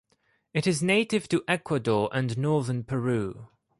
[0.51, 3.49] It is native to Ecuador and northern Peru.